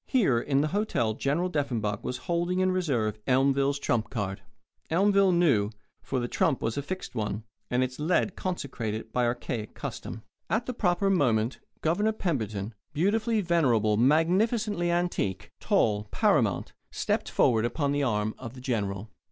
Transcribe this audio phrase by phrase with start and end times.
[0.07, 4.41] Here, in the hotel General Deffenbaugh was holding in reserve Elmville's trump card.
[4.89, 5.69] Elmville knew;
[6.01, 10.23] for the trump was a fixed one, and its lead consecrated by archaic custom.
[10.49, 17.91] At the proper moment Governor Pemberton, beautifully venerable, magnificently antique, tall, paramount, stepped forward upon
[17.91, 19.07] the arm of the General.